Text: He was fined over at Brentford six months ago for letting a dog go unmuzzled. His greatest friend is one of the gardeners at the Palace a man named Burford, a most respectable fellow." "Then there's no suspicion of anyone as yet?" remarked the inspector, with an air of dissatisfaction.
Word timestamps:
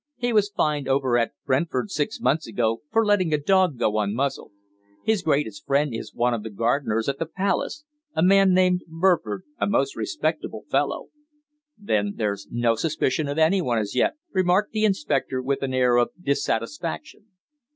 He 0.17 0.33
was 0.33 0.49
fined 0.49 0.87
over 0.87 1.15
at 1.19 1.33
Brentford 1.45 1.91
six 1.91 2.19
months 2.19 2.47
ago 2.47 2.81
for 2.91 3.05
letting 3.05 3.35
a 3.35 3.37
dog 3.37 3.77
go 3.77 3.99
unmuzzled. 3.99 4.51
His 5.03 5.21
greatest 5.21 5.67
friend 5.67 5.93
is 5.93 6.11
one 6.11 6.33
of 6.33 6.41
the 6.41 6.49
gardeners 6.49 7.07
at 7.07 7.19
the 7.19 7.27
Palace 7.27 7.83
a 8.15 8.23
man 8.23 8.51
named 8.51 8.81
Burford, 8.87 9.43
a 9.59 9.67
most 9.67 9.95
respectable 9.95 10.63
fellow." 10.71 11.09
"Then 11.77 12.13
there's 12.15 12.47
no 12.49 12.73
suspicion 12.73 13.27
of 13.27 13.37
anyone 13.37 13.77
as 13.77 13.95
yet?" 13.95 14.15
remarked 14.33 14.71
the 14.71 14.85
inspector, 14.85 15.39
with 15.39 15.61
an 15.61 15.71
air 15.71 15.97
of 15.97 16.09
dissatisfaction. 16.19 17.27